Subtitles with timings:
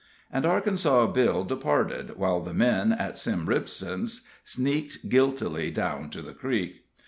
[0.31, 6.33] And Arkansas Bill departed, while the men at Sim Ripson's sneaked guiltily down to the
[6.33, 6.85] creek.